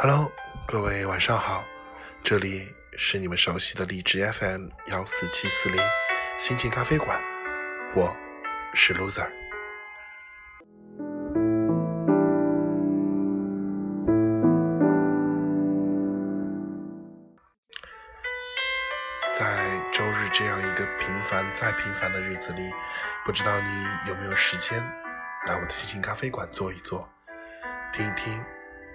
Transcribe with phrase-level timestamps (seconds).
[0.00, 0.30] Hello，
[0.64, 1.64] 各位晚上好，
[2.22, 5.82] 这里是你们熟悉的荔枝 FM 幺四七四零
[6.38, 7.20] 心情咖啡馆，
[7.96, 8.16] 我
[8.74, 9.26] 是 Loser。
[19.36, 22.70] 在周日这样一个平凡再平凡的日子里，
[23.24, 23.68] 不知道你
[24.06, 24.78] 有没有时间
[25.48, 27.10] 来我的心情咖啡馆坐一坐，
[27.92, 28.40] 听一听。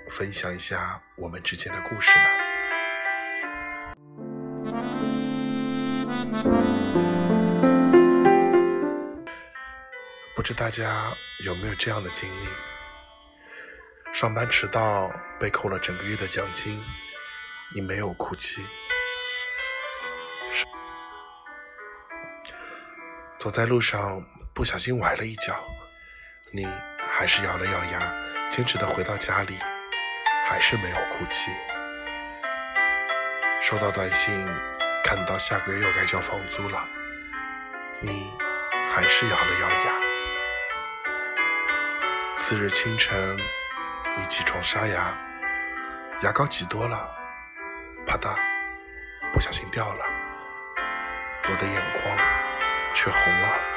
[0.09, 2.25] 分享一下我们之间的故事呢？
[10.35, 11.11] 不知大家
[11.45, 12.47] 有没有这样的经历？
[14.11, 16.79] 上班迟到被扣了整个月的奖金，
[17.73, 18.61] 你没有哭泣；
[23.39, 24.23] 走在路上
[24.53, 25.63] 不小心崴了一脚，
[26.51, 26.67] 你
[27.09, 29.57] 还是咬了咬牙，坚持的回到家里。
[30.45, 31.51] 还是没有哭泣。
[33.61, 34.45] 收到短信，
[35.03, 36.85] 看到下个月又该交房租了，
[38.01, 38.29] 你
[38.91, 39.93] 还是咬了咬牙。
[42.35, 43.37] 次日清晨，
[44.17, 45.17] 你起床刷牙，
[46.21, 47.09] 牙膏挤多了，
[48.05, 48.35] 啪嗒，
[49.31, 50.05] 不小心掉了，
[51.49, 52.17] 我的眼眶
[52.93, 53.72] 却红了。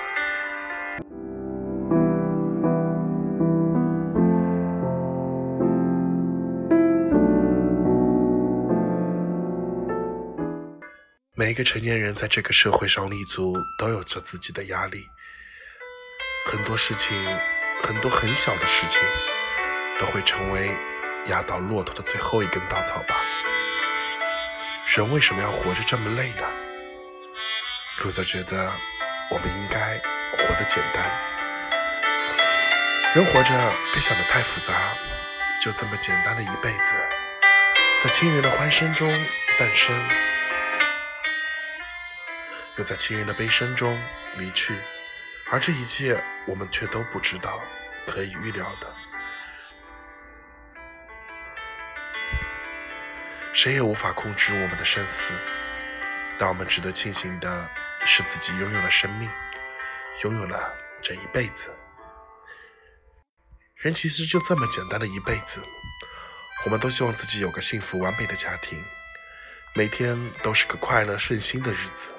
[11.56, 15.08] 一个成年人在这个社会上立足，都有着自己的压力。
[16.44, 17.16] 很多事情，
[17.82, 19.00] 很多很小的事情，
[19.98, 20.76] 都会成为
[21.28, 23.16] 压倒骆驼的最后一根稻草吧。
[24.94, 26.42] 人为什么要活着这么累呢？
[28.02, 28.70] 路泽觉得，
[29.30, 29.98] 我们应该
[30.36, 31.10] 活得简单。
[33.14, 34.74] 人活着别想得太复杂，
[35.62, 36.92] 就这么简单的一辈子，
[38.04, 39.08] 在亲人的欢声中
[39.58, 39.98] 诞生。
[42.78, 43.98] 又在亲人的悲声中
[44.37, 44.75] 离去，
[45.50, 47.60] 而这一切我们却都不知道，
[48.06, 48.94] 可以预料的。
[53.54, 55.32] 谁也无法控制我们的生死，
[56.38, 57.70] 但我们值得庆幸的
[58.04, 59.31] 是自己拥有了生命，
[60.22, 60.70] 拥有了
[61.03, 61.75] 这一辈子。
[63.76, 65.60] 人其实就这么简单的一辈子，
[66.66, 68.78] 我们都希望自己有个幸福完美的家庭，
[69.75, 72.12] 每天都是个快乐顺心的日子。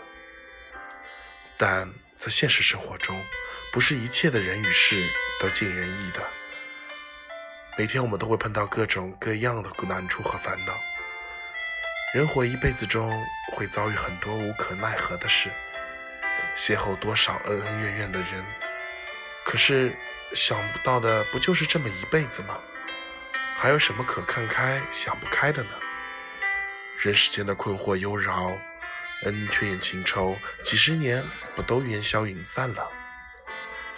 [1.57, 3.19] 但在现实生活中，
[3.71, 5.09] 不是一切的人与事
[5.39, 6.21] 都尽人意的。
[7.77, 10.73] 每天我们都会碰到各种各样的难处和烦恼。
[12.13, 13.11] 人活一辈子中，
[13.53, 15.49] 会遭遇很多无可奈何的事，
[16.55, 18.45] 邂逅多少恩恩怨怨的人。
[19.43, 19.91] 可是
[20.33, 22.57] 想不到的，不就是这么一辈子吗？
[23.57, 25.69] 还有什么可看开、想不开的呢？
[26.99, 28.57] 人世间的困惑忧扰。
[29.23, 31.23] 恩怨情仇，几十年
[31.55, 32.87] 不都烟消云散了？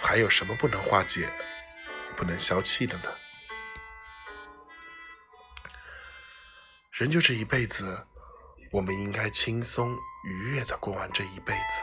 [0.01, 1.29] 还有什么不能化解、
[2.15, 3.03] 不能消气的呢？
[6.91, 8.07] 人就这一辈子，
[8.71, 11.81] 我们应该轻松愉悦的过完这一辈子。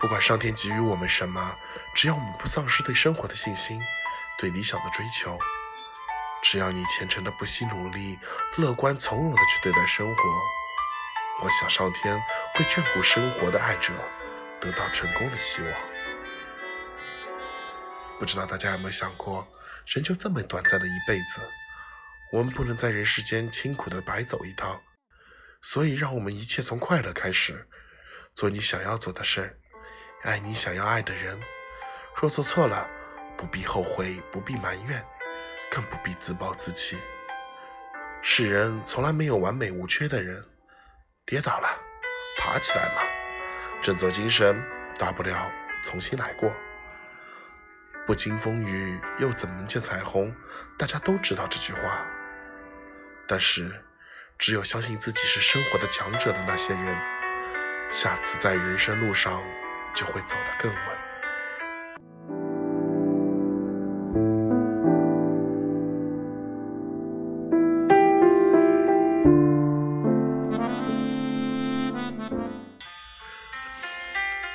[0.00, 1.56] 不管上天给予我们什么，
[1.94, 3.80] 只要我们不丧失对生活的信心、
[4.38, 5.38] 对理想的追求，
[6.42, 8.18] 只要你虔诚的不惜努力、
[8.56, 10.22] 乐观从容的去对待生活。
[11.42, 12.18] 我想上天
[12.54, 13.92] 会眷顾生活的爱者，
[14.60, 15.72] 得到成功的希望。
[18.18, 19.46] 不知道大家有没有想过，
[19.86, 21.40] 人就这么短暂的一辈子，
[22.32, 24.80] 我们不能在人世间辛苦的白走一趟。
[25.60, 27.66] 所以，让我们一切从快乐开始，
[28.34, 29.56] 做你想要做的事儿，
[30.22, 31.38] 爱你想要爱的人。
[32.16, 32.88] 若做错了，
[33.36, 35.04] 不必后悔，不必埋怨，
[35.70, 36.96] 更不必自暴自弃。
[38.22, 40.42] 世人从来没有完美无缺的人。
[41.26, 41.68] 跌倒了，
[42.36, 43.00] 爬起来嘛，
[43.80, 44.62] 振作精神，
[44.98, 45.50] 大不了
[45.82, 46.54] 重新来过。
[48.06, 50.34] 不经风雨又怎能见彩虹？
[50.78, 52.04] 大家都知道这句话。
[53.26, 53.82] 但是，
[54.38, 56.94] 只有相信自己是生活的强者的那些人，
[57.90, 59.42] 下次在人生路上
[59.94, 60.98] 就会走得更稳。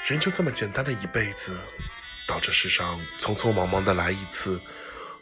[0.09, 1.55] 人就这么简单的一辈子，
[2.27, 4.59] 到这世上匆匆忙忙的来一次。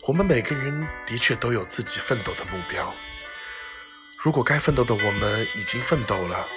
[0.04, 2.94] 我们每个人的确都有自己奋斗的目标。
[4.18, 6.48] 如果该奋斗的我们已经奋斗了，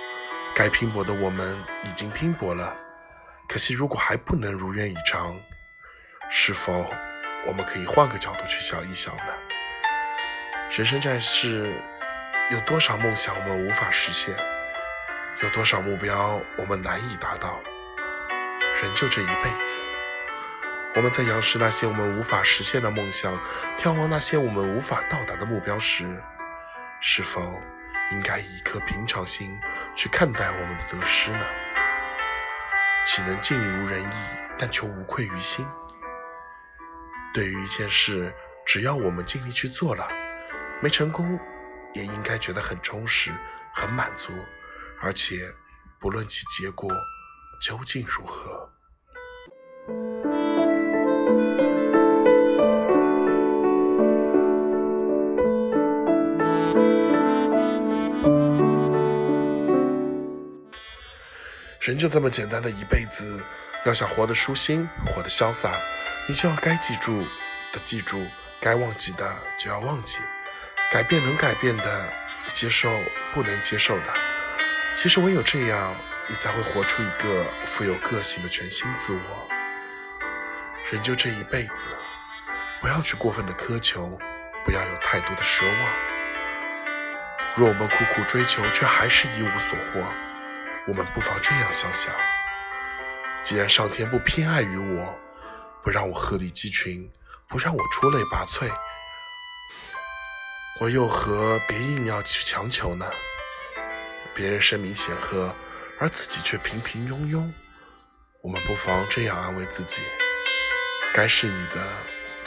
[0.55, 2.73] 该拼搏的我们已经拼搏了，
[3.49, 5.37] 可惜如果还不能如愿以偿，
[6.31, 6.87] 是否
[7.49, 9.25] 我们可以换个角度去想一想呢？
[10.71, 11.75] 人生在世，
[12.53, 14.33] 有多少梦想我们无法实现？
[15.43, 17.61] 有多少目标我们难以达到？
[18.83, 19.79] 人就这一辈子，
[20.97, 23.39] 我们在仰视那些我们无法实现的梦想，
[23.77, 26.07] 眺望那些我们无法到达的目标时，
[26.99, 27.43] 是否
[28.11, 29.61] 应该以一颗平常心
[29.95, 31.45] 去看待我们的得失呢？
[33.05, 34.07] 岂能尽如人意，
[34.59, 35.67] 但求无愧于心？
[37.35, 38.33] 对于一件事，
[38.65, 40.09] 只要我们尽力去做了。
[40.81, 41.39] 没成功，
[41.93, 43.31] 也应该觉得很充实、
[43.75, 44.33] 很满足，
[45.03, 45.37] 而且
[45.99, 46.91] 不论其结果
[47.61, 48.69] 究竟如何。
[61.81, 63.45] 人就这么简单的一辈子，
[63.85, 65.71] 要想活得舒心、活得潇洒，
[66.27, 67.21] 你就要该记住
[67.73, 68.25] 的记住，
[68.61, 69.29] 该忘记的
[69.59, 70.21] 就要忘记。
[70.91, 72.13] 改变能改变的，
[72.53, 72.89] 接受
[73.35, 74.05] 不能接受的。
[74.97, 75.95] 其实唯有这样，
[76.31, 79.49] 你才会活出一个富有个性的全新自我。
[80.89, 81.91] 人就这一辈子，
[82.81, 84.17] 不要去过分的苛求，
[84.65, 85.93] 不要有太多的奢望。
[87.57, 90.05] 若我们苦苦追求，却还是一无所获，
[90.87, 92.15] 我们不妨这样想想：
[93.43, 95.19] 既然上天不偏爱于我，
[95.83, 97.11] 不让我鹤立鸡群，
[97.49, 98.71] 不让我出类拔萃。
[100.81, 103.05] 我又何必硬要去强求呢？
[104.33, 105.53] 别人声名显赫，
[106.01, 107.53] 而自己却平平庸庸。
[108.43, 110.01] 我们不妨这样安慰自己：
[111.13, 111.87] 该是你的，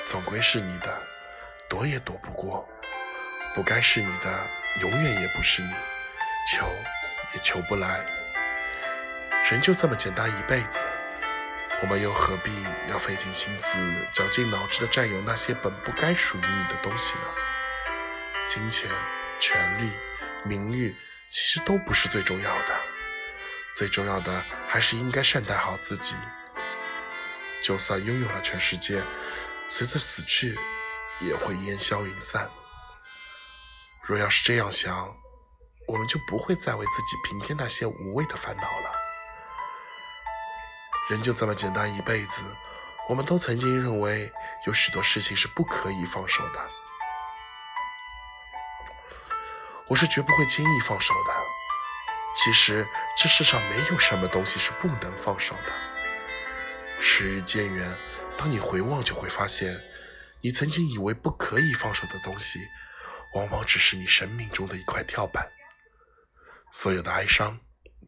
[0.08, 1.02] 总归是你的，
[1.70, 2.68] 躲也躲不过；
[3.54, 4.48] 不该是你的，
[4.82, 5.70] 永远也不是你，
[6.52, 6.66] 求
[7.36, 8.04] 也求不来。
[9.52, 10.80] 人就这么简单一辈子，
[11.84, 12.52] 我们又何必
[12.90, 13.78] 要费尽心思、
[14.12, 17.20] 绞尽脑汁的占有那些本不该属于你的东西呢？
[18.48, 18.90] 金钱、
[19.40, 19.92] 权力、
[20.44, 20.96] 名誉，
[21.30, 22.93] 其实都不是最重要的。
[23.76, 26.16] 最重要的还是应该善待好自己。
[27.64, 29.02] 就算拥有了全世界，
[29.70, 30.58] 随着死去
[31.20, 32.50] 也会烟消云散。
[34.02, 35.16] 若要是这样想，
[35.88, 38.92] 我们就不会再为自己平添那些无谓的烦恼了。
[41.10, 42.42] 人就这么简单一辈子，
[43.10, 44.32] 我们都曾经认为
[44.68, 46.70] 有许多事情是不可以放手的。
[49.88, 51.53] 我是绝不会轻易放手的。
[52.36, 52.86] 其实
[53.16, 55.72] 这世上没有什么东西是不能放手的。
[57.00, 57.88] 时日渐远，
[58.38, 59.80] 当你回望，就会发现，
[60.42, 62.60] 你曾经以为不可以放手的东西，
[63.36, 65.48] 往往只是你生命中的一块跳板。
[66.72, 67.60] 所有的哀伤、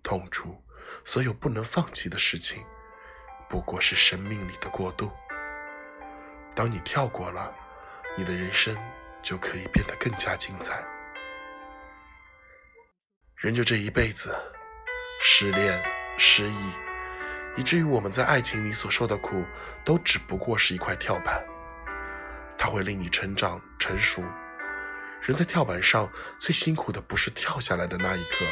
[0.02, 0.64] 痛楚，
[1.04, 2.66] 所有不能放弃的事情，
[3.48, 5.12] 不过是生命里的过渡。
[6.56, 7.54] 当你跳过了，
[8.18, 8.76] 你的人生
[9.22, 10.84] 就可以变得更加精彩。
[13.46, 14.36] 人就这一辈子，
[15.22, 15.80] 失恋、
[16.18, 16.72] 失意，
[17.56, 19.46] 以至于我们在爱情里所受的苦，
[19.84, 21.46] 都只不过是一块跳板。
[22.58, 24.24] 它会令你成长成熟。
[25.22, 28.48] 人在跳板上最辛苦的不是跳下来的那一刻，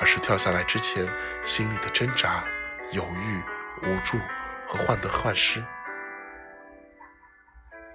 [0.00, 1.04] 而是跳下来之前
[1.44, 2.44] 心里的挣扎、
[2.92, 3.42] 犹豫、
[3.82, 4.16] 无助
[4.64, 5.60] 和患得患失，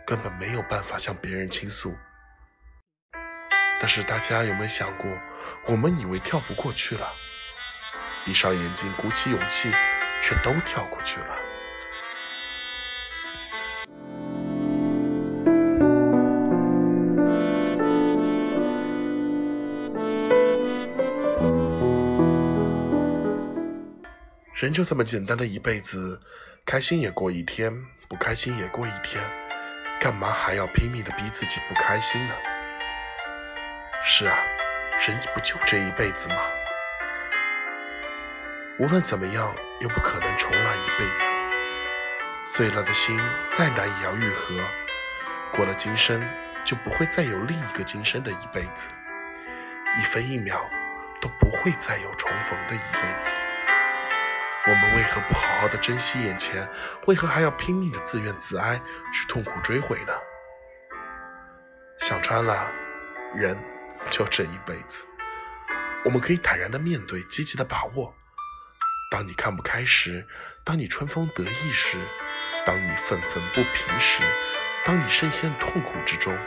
[0.06, 1.96] 根本没有办法向别人倾诉。
[3.80, 5.10] 但是大家有没有想过，
[5.66, 7.08] 我们以为跳不过去了，
[8.26, 9.72] 闭上眼睛，鼓起勇气，
[10.22, 11.40] 却都跳过去了。
[24.54, 26.20] 人就这么简单的一辈子，
[26.66, 27.74] 开心也过一天，
[28.10, 29.24] 不开心也过一天，
[30.02, 32.34] 干嘛还要拼命的逼自己不开心呢？
[34.12, 34.39] 是啊，
[35.08, 36.36] 人不就这一辈子吗？
[38.80, 41.25] 无论怎么样，又不可能重来一辈子。
[42.44, 43.16] 碎了的心
[43.51, 44.56] 再难也要愈合。
[45.54, 46.28] 过了今生，
[46.66, 48.89] 就不会再有另一个今生的一辈子。
[50.00, 50.68] 一分一秒
[51.22, 53.30] 都不会再有重逢的一辈子。
[54.66, 56.68] 我们为何不好好的珍惜眼前？
[57.06, 58.82] 为何还要拼命的自怨自哀，
[59.13, 60.13] 去痛苦追悔呢？
[62.00, 62.72] 想穿了，
[63.36, 63.56] 人。
[64.10, 65.06] 就这一辈子，
[66.06, 68.15] 我们可以坦然的面对，积极的把握。
[69.12, 70.27] 当你看不开时，
[70.63, 71.98] 当你春风得意时，
[72.65, 74.22] 当你愤愤不平时，
[74.86, 76.38] 当你深陷痛苦之中，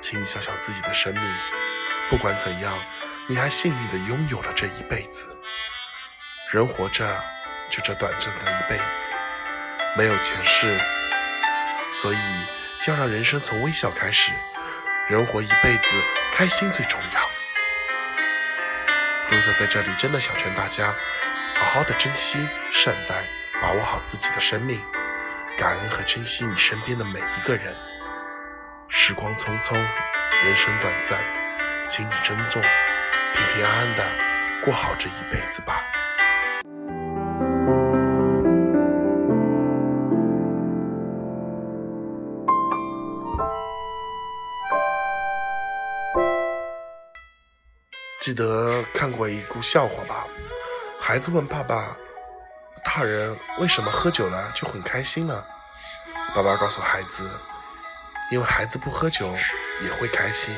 [0.00, 1.22] 请你想想自己的生命。
[2.08, 2.72] 不管怎样，
[3.28, 5.26] 你还幸运的拥有了这一辈子。
[6.52, 7.04] 人活着，
[7.70, 9.08] 就这短暂的一辈子，
[9.96, 10.76] 没有前世，
[11.92, 12.18] 所以
[12.86, 14.32] 要让人生从微笑开始。
[15.08, 15.88] 人活一辈子，
[16.40, 17.20] 开心最重要。
[19.30, 20.86] 卢瑟在这里真的想劝大家，
[21.54, 22.38] 好好的珍惜、
[22.72, 23.14] 善待、
[23.60, 24.80] 把握好自己的生命，
[25.58, 27.76] 感恩和珍惜你身边的每一个人。
[28.88, 31.18] 时光匆匆，人生短暂，
[31.90, 34.02] 请你珍重，平平安安的
[34.64, 35.84] 过好这一辈子吧。
[48.30, 50.24] 记得看过一个笑话吧？
[51.00, 51.96] 孩子问爸爸
[52.84, 55.44] ：“大人为什么喝酒了就很开心呢？”
[56.32, 57.28] 爸爸告诉孩子
[58.30, 59.34] ：“因为孩子不喝酒
[59.82, 60.54] 也会开心。”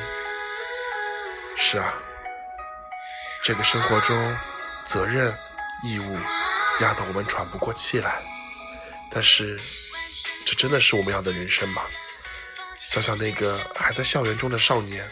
[1.57, 1.95] 是啊，
[3.43, 4.37] 这个生活中
[4.85, 5.35] 责任、
[5.83, 6.15] 义务
[6.79, 8.21] 压得我们喘不过气来，
[9.09, 9.59] 但是
[10.45, 11.81] 这真的是我们要的人生吗？
[12.77, 15.09] 想想那个还在校园中的少年，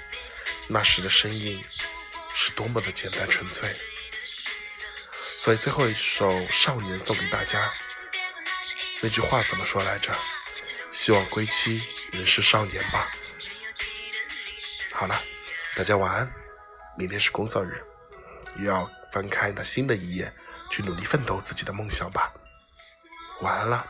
[0.67, 1.59] 那时的身影。
[2.43, 3.71] 是多么的简单纯粹，
[5.37, 7.71] 所以最后一首《少年》送给大家。
[8.99, 10.11] 那句话怎么说来着？
[10.91, 13.11] 希望归期仍是少年吧。
[14.91, 15.21] 好了，
[15.75, 16.27] 大家晚安。
[16.97, 17.79] 明天是工作日，
[18.57, 20.33] 又要翻开那新的一页，
[20.71, 22.33] 去努力奋斗自己的梦想吧。
[23.41, 23.85] 晚安了。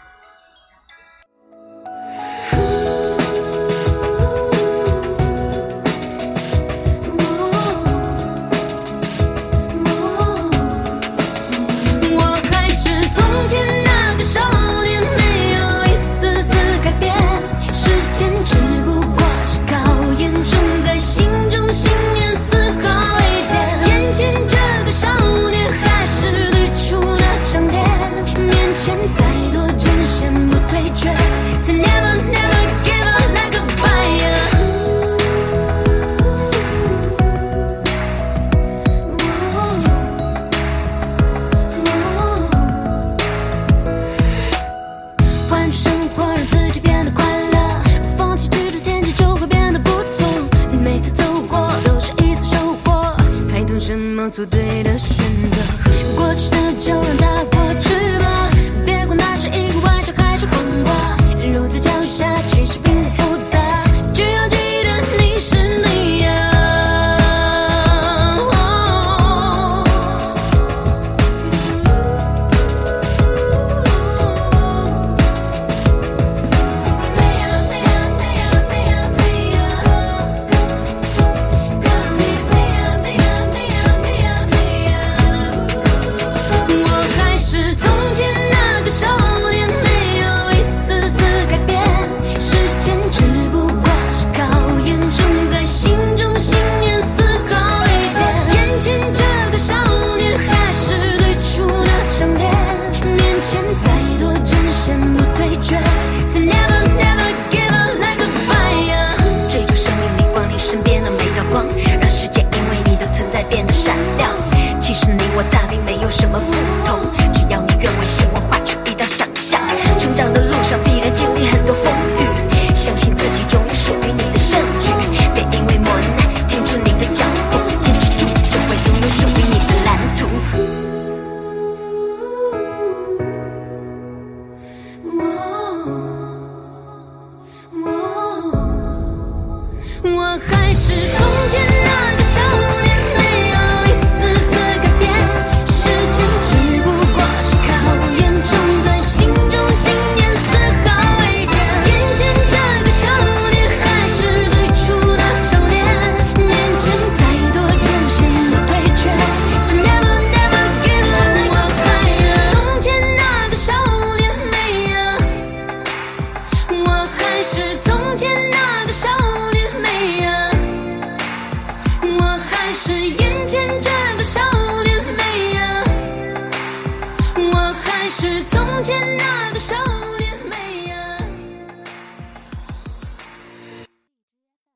[54.31, 54.97] 做对的